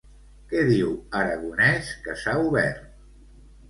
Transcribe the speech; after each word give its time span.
Què 0.53 0.63
diu 0.69 0.89
Aragonès 1.21 1.95
que 2.09 2.19
s'ha 2.25 2.39
obert? 2.51 2.85